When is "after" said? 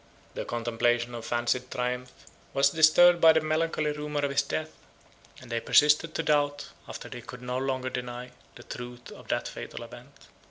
6.87-7.07